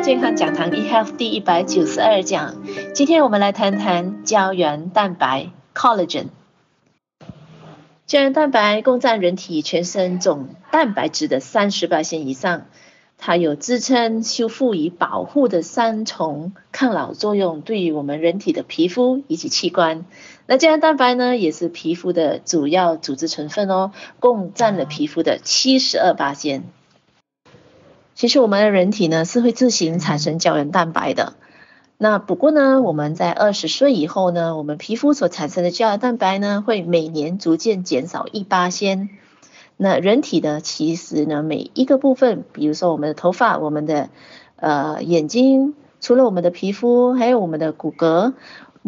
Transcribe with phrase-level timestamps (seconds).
[0.00, 2.62] 健康讲堂 eHealth 第一百九十二讲。
[2.94, 6.26] 今天我们来谈谈胶原蛋白 （Collagen）。
[8.06, 12.66] 胶原蛋白共占人体全身总蛋白质的三十%以上，
[13.18, 20.04] 它有支撑、修复与保护的三重抗老作用，对于我们人体的皮肤以及器官。
[20.46, 26.62] 那胶原蛋白呢，也是皮肤的主要组织成分哦，共占了皮肤的七十二%。
[28.18, 31.34] 其实我们的人体呢是会自行产生胶原蛋白的。
[31.98, 39.08] 那不过呢，我们在二十岁以后呢，我们皮肤所产生的胶原蛋白呢会每年逐渐减少一八仙。
[39.76, 44.08] 那人体的其实呢每一个部分，比如说我们的头发、我们的
[44.56, 48.32] 呃眼睛，除了我们的皮肤，还有我们的骨骼。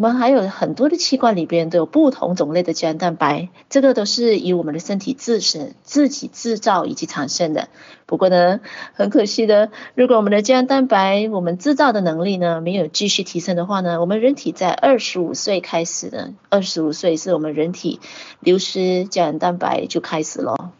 [0.01, 7.67] 我们还有很多的器官里边都有不同种类的胶原蛋白，这个都是以我们的身体自身自己制造以及产生的。
[8.07, 8.61] 不过呢，
[8.93, 17.99] 很可惜的，如果我们的胶原蛋白我们制造的能力呢没有继续提升的话呢，我们人体在二十五岁开始呢，二十五岁是我们人体
[18.39, 20.71] 流失胶原蛋白就开始了。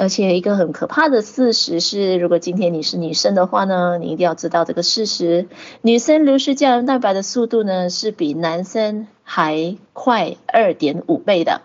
[0.00, 5.46] 而且一个很可怕的事实是，如果今天你是女生的话呢，你一定要知道这个事实：
[5.82, 11.60] 女生流失胶原蛋白的速度呢，是比男生还快二点五倍的。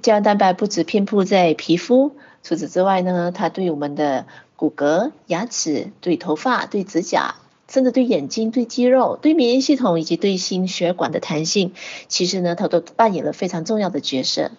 [0.00, 2.12] 胶原蛋白不止遍布在皮肤，
[2.44, 7.34] 除此之外呢，它对我们的骨骼、牙齿、对头发、对指甲，
[7.68, 11.72] 甚至对眼睛、对肌肉、对免疫系统以及对心血管的弹性，
[12.06, 14.52] 其实呢，它都扮演了非常重要的角色。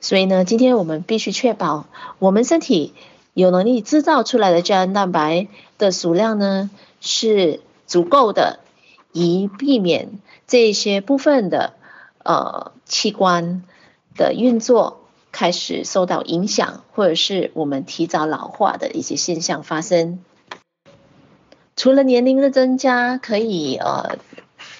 [0.00, 1.86] 所以呢，今天我们必须确保
[2.18, 2.94] 我们身体
[3.34, 6.70] 有能力制造出来的胶原蛋白的数量呢
[7.00, 8.60] 是足够的，
[9.12, 11.74] 以避免这些部分的
[12.24, 13.62] 呃器官
[14.16, 20.24] 的运作开始受到影响，或者是我们提早老化的一些现象发生。
[21.76, 24.18] 除了年龄的增加，可以呃。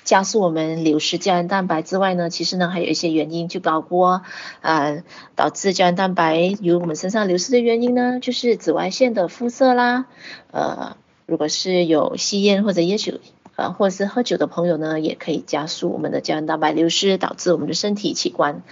[0.02, 4.22] 加速我们流失胶原蛋白之外呢，其实呢还有一些原因，就包括
[4.60, 5.04] 呃
[5.36, 10.06] 导致胶原蛋白由我们身上流失的原因呢，就是紫外线的辐射啦。
[10.50, 10.96] 呃，
[11.26, 13.20] 如果是有吸烟或者烟酒
[13.56, 18.62] 呃或者是喝酒的朋友呢，也可以加速我们的胶原蛋白流失，导致我们的身体器官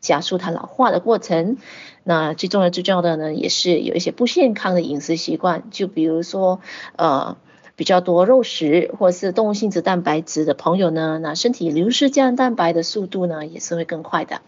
[0.00, 1.58] 加速它老化的过程。
[2.04, 6.60] 那最重要最重要的呢，也是有一些不健康的饮食习惯，就比如说
[6.96, 7.36] 呃。
[7.80, 14.42] 比较多肉食或是动物性质蛋白质的朋友呢，那身体流失胶原蛋白的速度呢也是会更快的。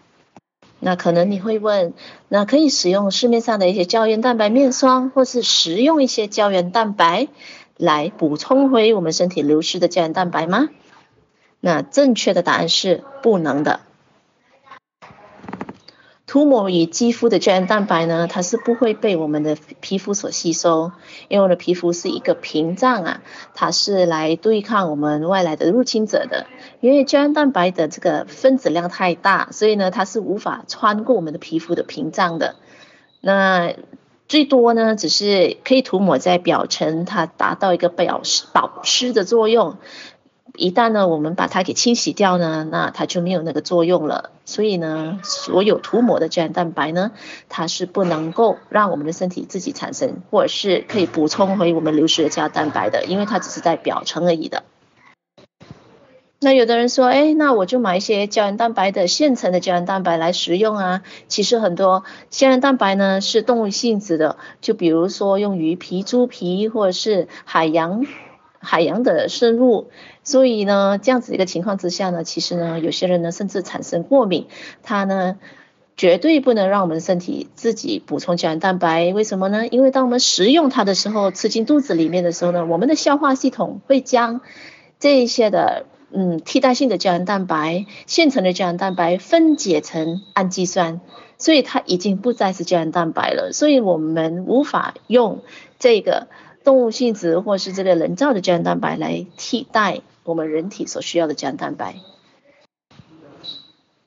[0.79, 1.95] 那可能你会问，
[2.27, 7.27] 那可以使用市面上的一些胶原蛋白面霜，或是食用一些胶原蛋白
[7.75, 10.69] 来补充回我们身体流失的胶原蛋白吗？
[11.59, 13.79] 那正确的答案是不能的。
[16.33, 20.91] 涂抹于肌肤的胶原蛋白呢，它是不会被我们的皮肤所吸收，
[21.27, 23.21] 因为我的皮肤是一个屏障啊，
[23.53, 26.47] 它是来对抗我们外来的入侵者的。
[26.79, 32.55] 因为胶原蛋白的这个分子量太大，所以呢，它是无法穿过我们的皮肤的屏障的。
[33.21, 33.75] 那
[34.27, 39.77] 最多呢，只是可以涂抹在表层，它达到一个保湿保湿的作用。
[40.55, 44.29] 一旦呢，我们把它给清洗掉呢，那它就没有那个作用了。
[44.45, 47.11] 所以呢，所有涂抹的胶原蛋白呢，
[47.49, 54.63] 它是不能够让我们的身体自己产生，或者是可以补充回我们流失的胶原蛋白的，因为它只是在表层而已的。
[56.39, 61.01] 那有的人说，哎，那我就买一些胶原蛋白的现成的胶原蛋白来食用啊。
[61.29, 68.05] 其实很多胶原蛋白呢是动物性质的，就比如说用鱼皮、猪皮，或者是海洋。
[68.63, 69.89] 海洋的生物，
[70.23, 74.47] 所以呢，这样子一个情况之下呢，其实呢，有些人呢甚至产生过敏，
[74.81, 75.37] 它呢
[75.97, 79.11] 绝对不能让我们身体自己补充胶原蛋白。
[79.13, 79.67] 为什么呢？
[79.67, 84.41] 因为当我们食用它的时候，吃进肚子里面的时候呢，我们的消化系统会将
[84.99, 91.01] 这一些的嗯替代性的胶原蛋白、现成的胶原蛋白分解成氨基酸，
[91.37, 95.41] 所以它已经不再是胶原蛋白了，所以我们无法用
[95.79, 96.27] 这个。
[96.63, 101.95] 动物性质或是这个人造的胶原蛋白来替代我们人体所需要的胶原蛋白。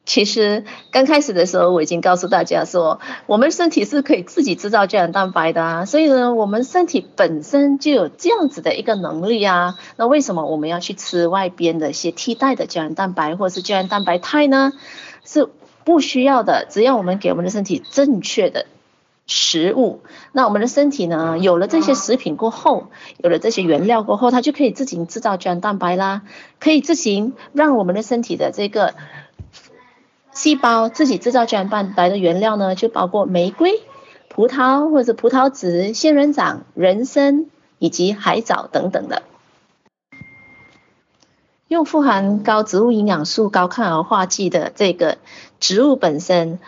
[0.04, 9.74] 其实刚开始的时候我已经告诉大家说，我们身体是可以自己制造胶原蛋白的啊，所以呢，我们身体本身就有这样子的一个能力啊。
[9.96, 14.72] 那为什么我们要去吃外边的一些替代的胶原蛋白或是胶原蛋白肽呢？
[15.24, 15.48] 是
[15.84, 18.66] 不需要的，只要我们给我们的身体正确的。
[19.26, 22.86] 食物，那我们的身体呢，有了这些食品过后，
[23.18, 26.22] 有了这些原料过后，它就可以自行制造胶原蛋白啦，
[26.60, 28.94] 可以自行让我们的身体的这个
[30.32, 33.80] 细胞自己制造胶原蛋白的原料呢，就包括玫瑰、
[34.28, 37.46] 葡萄或者葡萄籽、仙人掌、人参
[37.80, 39.22] 以及海藻等等的。
[41.68, 45.18] 用富含高植物营养素、高抗氧化剂的这个
[45.58, 46.60] 植物本身，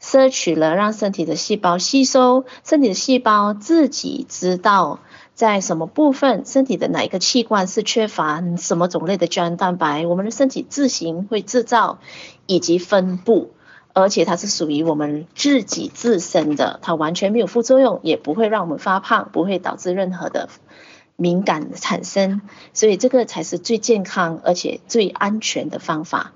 [0.00, 4.98] 摄取了让身体的细胞吸收，身体的细胞自己知道
[5.34, 11.98] 在什么部分，身体的哪一个器官是缺乏什么种类的胶原蛋白，我们的身体自行会制造
[12.46, 13.52] 以及分布，
[13.92, 20.48] 而且它是属于我们自己自身的，它完全没有副作用，也不会让我们发胖，不会导致任何的。
[21.16, 22.40] 敏感产生，
[22.72, 26.32] 所以这个才是最健康而且最安全的方法。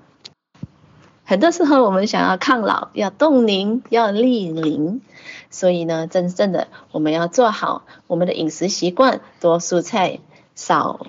[1.35, 5.01] 很多时候我们想要抗老，要冻龄，要立龄，
[5.49, 10.21] 所以呢，真正的我们要做好我们的饮食习惯，多蔬菜，
[10.55, 11.07] 少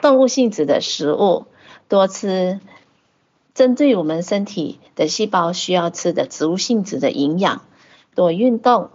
[0.00, 1.46] 动物性质的食物，
[1.88, 2.60] 多吃
[3.52, 7.62] 针对我们身体的细胞需要吃的植物性质的营养，
[8.14, 8.90] 多运动。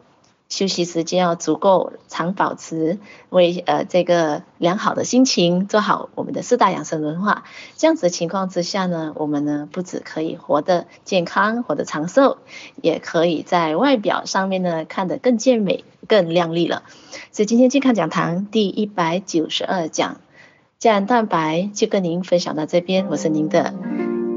[0.55, 2.97] 休息时间要足够，常保持
[3.29, 7.43] 为呃这个良好的心情，做好我们的四大养生文化。
[7.75, 12.37] 这样子的情况之下呢，我们呢不止可以活得健康、活得长寿，
[12.81, 16.83] 也可以在外表上面呢看得更健美、更亮丽了。
[17.33, 20.21] 所以今天健康讲堂第一百九十二讲
[20.79, 23.73] 胶原蛋白就跟您分享到这边，我是您的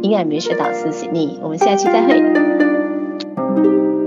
[0.02, 3.97] 营养美学导师 Sydney，我们下期再会。